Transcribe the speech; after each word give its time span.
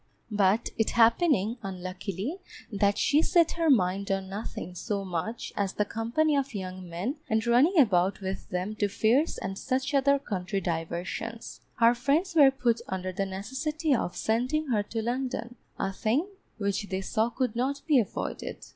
But 0.31 0.69
it 0.79 0.89
happening, 0.89 1.57
unluckily, 1.61 2.39
that 2.71 2.97
she 2.97 3.21
set 3.21 3.51
her 3.51 3.69
mind 3.69 4.09
on 4.09 4.29
nothing 4.29 4.73
so 4.73 5.05
much 5.05 5.53
as 5.55 5.73
the 5.73 5.85
company 5.85 6.35
of 6.35 6.55
young 6.55 6.89
men 6.89 7.17
and 7.29 7.45
running 7.45 7.77
about 7.77 8.19
with 8.19 8.49
them 8.49 8.75
to 8.77 8.87
fairs 8.87 9.37
and 9.37 9.59
such 9.59 9.93
other 9.93 10.17
country 10.17 10.59
diversions, 10.59 11.61
her 11.75 11.93
friends 11.93 12.33
were 12.33 12.49
put 12.49 12.81
under 12.87 13.11
the 13.11 13.27
necessity 13.27 13.93
of 13.93 14.17
sending 14.17 14.69
her 14.69 14.81
to 14.81 15.03
London, 15.03 15.55
a 15.77 15.93
thing 15.93 16.27
which 16.57 16.89
they 16.89 17.01
saw 17.01 17.29
could 17.29 17.55
not 17.55 17.83
be 17.85 17.99
avoided. 17.99 18.65